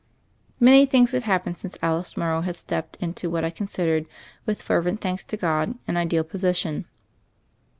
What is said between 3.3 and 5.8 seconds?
I considered, with fervent thanks to God,